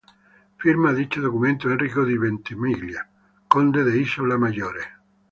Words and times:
Firma 0.57 0.93
dicho 0.93 1.21
documento 1.21 1.69
Enrico 1.69 2.03
di 2.03 2.17
Ventimiglia, 2.17 3.07
conde 3.47 3.83
de 3.83 3.99
Isola 3.99 4.35
Maggiore. 4.35 4.81